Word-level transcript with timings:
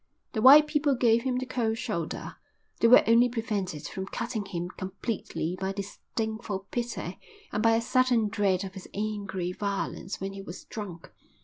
The 0.33 0.41
white 0.41 0.65
people 0.65 0.95
gave 0.95 1.21
him 1.21 1.37
the 1.37 1.45
cold 1.45 1.77
shoulder. 1.77 2.37
They 2.79 2.87
were 2.87 3.03
only 3.05 3.29
prevented 3.29 3.85
from 3.87 4.07
cutting 4.07 4.45
him 4.45 4.69
completely 4.75 5.55
by 5.61 5.73
disdainful 5.73 6.65
pity 6.71 7.19
and 7.51 7.61
by 7.61 7.75
a 7.75 7.81
certain 7.81 8.27
dread 8.27 8.63
of 8.63 8.73
his 8.73 8.87
angry 8.95 9.51
violence 9.51 10.19
when 10.19 10.33
he 10.33 10.41
was 10.41 10.63
drunk. 10.63 11.11